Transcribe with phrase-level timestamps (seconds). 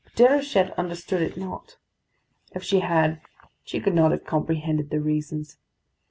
[0.03, 1.77] But Déruchette understood it not.
[2.55, 3.21] If she had,
[3.63, 5.57] she could not have comprehended the reasons.